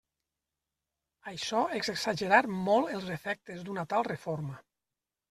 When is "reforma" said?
4.09-4.57